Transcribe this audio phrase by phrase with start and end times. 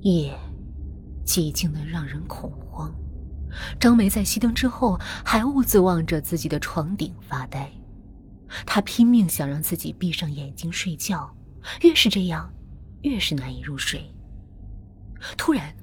[0.00, 0.32] 夜
[1.24, 2.94] 寂静的让人恐慌。
[3.80, 7.70] 张梅在熄灯之后还兀自望着自己的床顶发呆，
[8.66, 11.34] 她拼命想让自己闭上眼睛睡觉，
[11.82, 12.52] 越是这样，
[13.02, 14.02] 越是难以入睡。
[15.36, 15.74] 突然，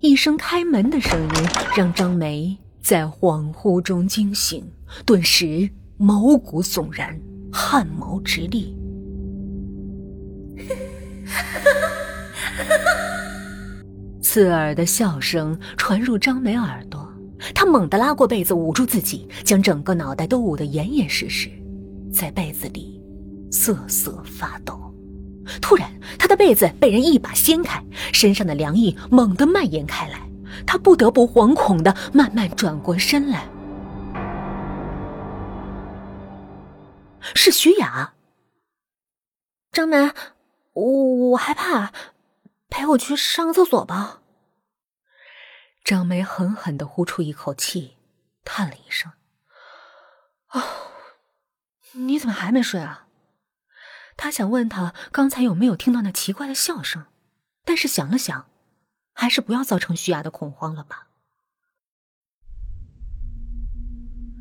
[0.00, 4.66] 一声开门的声音让张梅在恍惚中惊醒，
[5.04, 5.68] 顿时
[5.98, 7.20] 毛骨悚然，
[7.52, 8.74] 汗毛直立。
[14.36, 17.10] 刺耳的笑声传入张梅耳朵，
[17.54, 21.50] 她猛地拉过被子捂住自己，将整个脑袋都捂得严严实实，
[22.12, 23.02] 在被子里
[23.50, 24.78] 瑟瑟发抖。
[25.62, 30.20] 突然，她的被子被人一把掀开，身上的凉意猛地蔓延开来，
[30.66, 33.48] 她不得不惶恐的慢慢转过身来。
[37.22, 38.12] 是徐雅。
[39.72, 40.10] 张梅，
[40.74, 40.82] 我
[41.30, 41.90] 我害怕。
[42.68, 44.20] 陪我去上个厕所吧。
[45.86, 47.94] 张梅狠狠的呼出一口气，
[48.44, 49.12] 叹了一声
[50.50, 50.60] ：“哦，
[51.92, 53.06] 你怎么还没睡啊？”
[54.18, 57.04] 他想问他刚才有没有听到那奇怪的笑声，
[57.64, 58.46] 但是想了想，
[59.12, 61.06] 还是不要造成徐雅的恐慌了吧。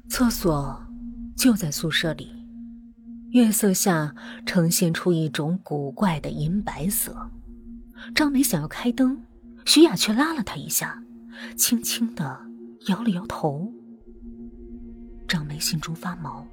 [0.09, 0.83] 厕所
[1.37, 2.43] 就在宿舍里，
[3.29, 4.15] 月色下
[4.47, 7.29] 呈现出一种古怪的银白色。
[8.15, 9.23] 张梅想要开灯，
[9.63, 11.03] 徐雅却拉了她一下，
[11.55, 12.39] 轻轻的
[12.87, 13.71] 摇了摇头。
[15.27, 16.47] 张梅心中发毛，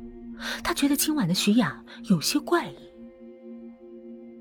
[0.64, 2.76] 她觉得今晚的徐雅有些怪异。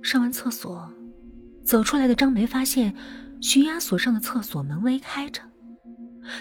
[0.02, 0.92] 上完厕所，
[1.64, 2.96] 走出来的张梅发现
[3.42, 5.42] 徐雅锁上的厕所门微开着，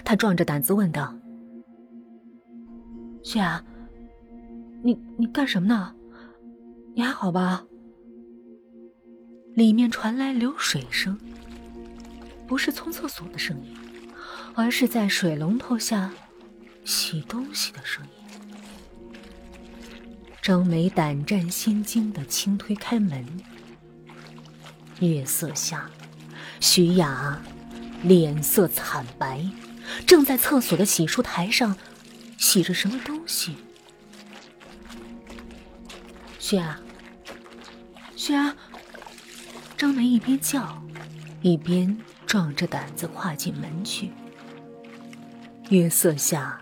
[0.04, 1.14] 她壮着胆子问道
[3.22, 3.62] ：“徐雅，
[4.82, 5.94] 你你干什么呢？
[6.94, 7.66] 你还好吧？”
[9.54, 11.18] 里面传来流水声，
[12.46, 13.76] 不是冲厕所的声音，
[14.54, 16.10] 而是在水龙头下
[16.84, 18.10] 洗东西的声音。
[20.42, 23.26] 张梅胆战心惊的轻推开门，
[25.00, 25.90] 月色下，
[26.60, 27.40] 徐雅
[28.02, 29.44] 脸色惨白，
[30.06, 31.76] 正在厕所的洗漱台上
[32.38, 33.56] 洗着什么东西。
[36.38, 36.80] 徐雅，
[38.16, 38.54] 徐雅。
[39.76, 40.82] 张梅一边叫，
[41.40, 41.96] 一边
[42.26, 44.10] 壮着胆子跨进门去。
[45.70, 46.58] 月色下，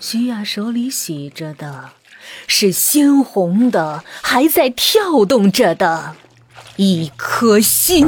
[0.00, 1.90] 徐雅手里洗着的
[2.46, 6.14] 是鲜红的、还在跳动着的
[6.76, 8.06] 一颗心。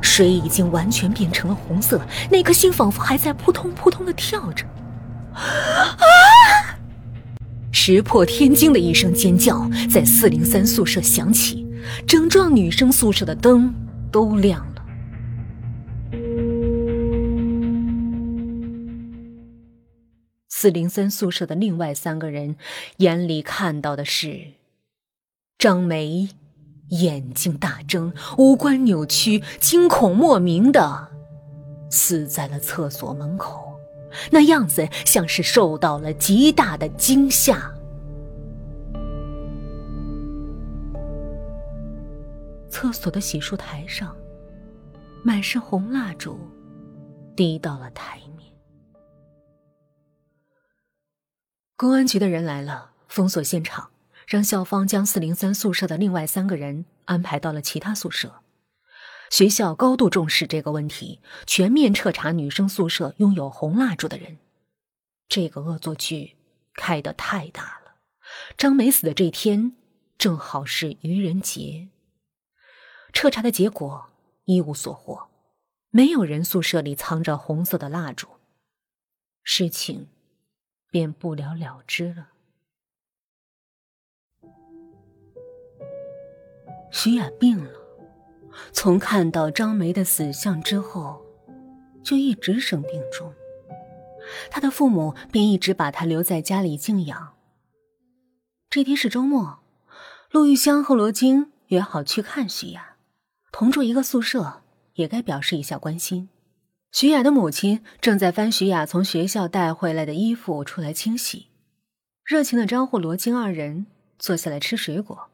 [0.00, 2.00] 水已经完全变成了红色，
[2.30, 4.64] 那颗心仿佛还在扑通扑通的跳着。
[5.34, 5.98] 啊！
[7.70, 11.66] 石破天惊的一声尖叫在四零三宿舍响起，
[12.06, 13.74] 整幢女生宿舍的灯
[14.10, 14.71] 都亮了。
[20.54, 22.56] 四零三宿舍的另外三个人
[22.98, 24.52] 眼里看到的是
[25.58, 26.28] 张梅
[26.90, 31.08] 眼睛大睁，五官扭曲，惊恐莫名的
[31.90, 33.80] 死在了厕所门口。
[34.30, 37.72] 那样子像是受到了极大的惊吓。
[42.68, 44.14] 厕所的洗漱台上，
[45.24, 46.38] 满是红蜡烛，
[47.34, 48.51] 滴到了台面。
[51.82, 53.90] 公安局的人来了，封锁现场，
[54.28, 58.40] 让校方将四零三宿舍的另外三个人安排到了其他宿舍。
[59.30, 64.38] 学校高度重视这个问题，全面彻查女生宿舍拥有红蜡烛的人。
[65.26, 66.36] 这个恶作剧
[66.74, 67.96] 开得太大了。
[68.56, 69.72] 张梅死的这天
[70.16, 71.88] 正好是愚人节。
[73.12, 74.06] 彻查的结果
[74.44, 75.26] 一无所获，
[75.90, 78.28] 没有人宿舍里藏着红色的蜡烛，
[79.42, 80.06] 事情
[80.92, 82.28] 便不了了之了。
[86.92, 87.70] 徐雅病了。
[88.70, 91.24] 从看到张梅的死相之后，
[92.04, 93.32] 就一直生病中。
[94.50, 97.34] 他的父母便一直把他留在家里静养。
[98.68, 99.60] 这天是周末，
[100.30, 102.96] 陆玉香和罗京约好去看徐雅，
[103.50, 104.62] 同住一个宿舍，
[104.96, 106.28] 也该表示一下关心。
[106.92, 111.48] 徐雅的母亲正在翻徐雅从学校带回来的衣服出来清洗，
[112.22, 113.86] 热情的招呼罗京二人
[114.18, 115.30] 坐下来吃水果，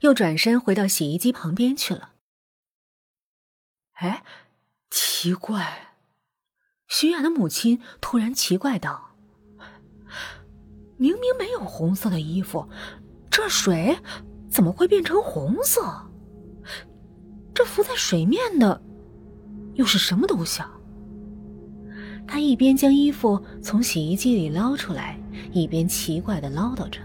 [0.00, 2.12] 又转身回到洗衣机旁边去了。
[3.94, 4.22] 哎，
[4.90, 5.94] 奇怪！
[6.86, 9.16] 徐雅的母亲突然奇怪道
[10.98, 12.68] ：“明明没有红色的衣服，
[13.30, 13.98] 这水
[14.50, 16.10] 怎么会变成红色？”
[17.54, 18.82] 这浮在水面的
[19.74, 20.76] 又是什么东西啊？
[22.32, 25.18] 他一边将衣服从洗衣机里捞出来，
[25.50, 27.00] 一边奇怪的唠叨着。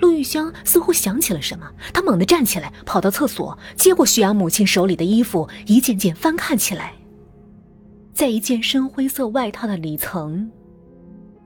[0.00, 6.94] 陆玉香似乎想起了什么，她猛地站起来，跑到厕所，接过徐阳母亲手里的衣服，一件件翻看起来。
[8.12, 10.50] 在一件深灰色外套的里层，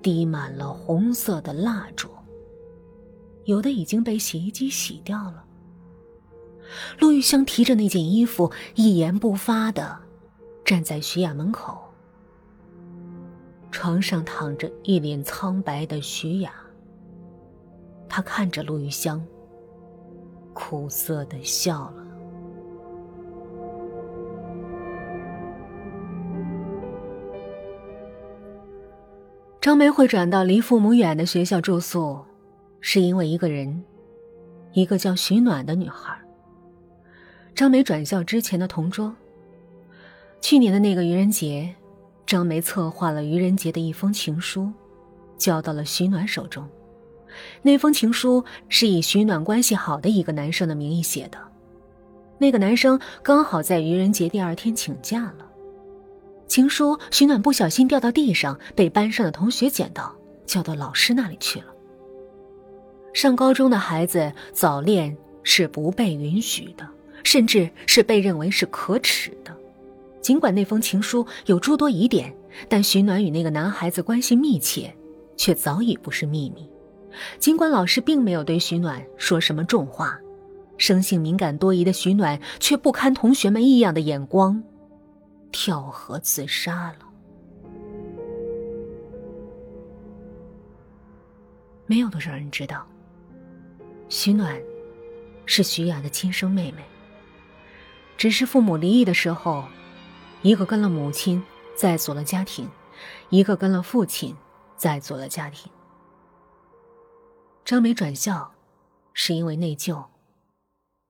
[0.00, 2.08] 滴满了红色的蜡烛，
[3.44, 5.44] 有的已经被洗衣机洗掉了。
[6.98, 9.98] 陆玉香提着那件衣服，一言不发的
[10.64, 11.84] 站在徐雅门口。
[13.80, 16.52] 床上躺着一脸苍白的徐雅。
[18.08, 19.24] 他看着陆玉香，
[20.52, 22.04] 苦涩的笑了。
[29.60, 32.18] 张梅会转到离父母远的学校住宿，
[32.80, 33.84] 是因为一个人，
[34.72, 36.18] 一个叫徐暖的女孩。
[37.54, 39.14] 张梅转校之前的同桌。
[40.40, 41.76] 去年的那个愚人节，
[42.28, 44.70] 张梅策划了愚人节的一封情书，
[45.38, 46.68] 交到了徐暖手中。
[47.62, 51.38] 那封情书是以徐暖关系好的一个男生的名义写的，
[52.36, 55.50] 那个男生刚好在愚人节第二天请假了。
[56.46, 60.14] 情书徐暖不小心掉到地上，被班上的同学捡到，
[60.44, 61.66] 交到老师那里去了。
[63.14, 66.86] 上高中的孩子早恋是不被允许的，
[67.24, 69.57] 甚至是被认为是可耻的。
[70.20, 72.34] 尽管那封情书有诸多疑点，
[72.68, 74.94] 但徐暖与那个男孩子关系密切，
[75.36, 76.68] 却早已不是秘密。
[77.38, 80.18] 尽管老师并没有对徐暖说什么重话，
[80.76, 84.62] 生性敏感多疑的徐暖却不堪同学们异样的眼光，
[85.50, 87.06] 跳河自杀了。
[91.86, 92.86] 没有多少人知道，
[94.10, 94.60] 徐暖
[95.46, 96.82] 是徐雅的亲生妹妹。
[98.18, 99.64] 只是父母离异的时候，
[100.42, 101.42] 一个跟了母亲
[101.76, 102.70] 再组了家庭，
[103.28, 104.36] 一个跟了父亲
[104.76, 105.70] 再组了家庭。
[107.64, 108.54] 张梅转校，
[109.12, 110.06] 是因为内疚。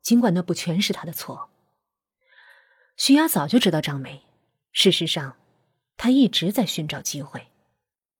[0.03, 1.51] 尽管那不全是他的错。
[2.97, 4.27] 徐雅早就知道张梅，
[4.73, 5.37] 事实上，
[5.99, 7.49] 他一直在寻找机会。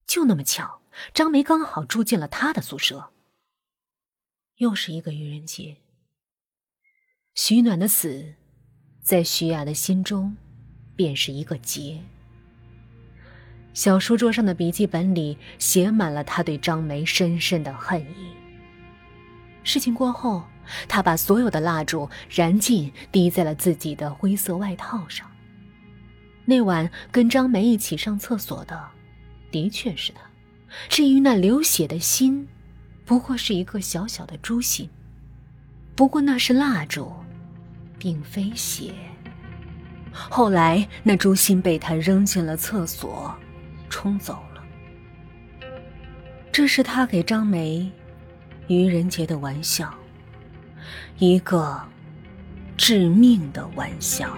[0.07, 0.83] 就那么巧，
[1.15, 3.13] 张梅刚好住进了他的宿舍。
[4.57, 5.79] 又是一个愚人节。
[7.35, 8.35] 徐暖的死，
[9.03, 10.37] 在徐雅的心中，
[10.99, 11.97] 便是一个结。
[13.73, 18.33] 小书桌上的笔记本里写满了他对张梅深深的恨意。
[19.63, 20.43] 事情过后，
[20.89, 25.31] 他把所有的蜡烛燃尽，滴在了自己的灰色外套上。
[26.45, 28.89] 那晚跟张梅一起上厕所的，
[29.53, 30.21] 的确是他。
[30.89, 32.49] 至于那流血的心，
[33.05, 34.91] 不过是一个小小的猪心。
[35.95, 37.13] 不过那是蜡烛，
[37.97, 38.93] 并非血。
[40.31, 43.35] 后来那猪心被他扔进了厕所。
[43.91, 44.63] 冲走了，
[46.53, 47.91] 这是他给张梅
[48.67, 49.93] 愚人节的玩笑，
[51.17, 51.81] 一个
[52.77, 54.29] 致命的玩笑。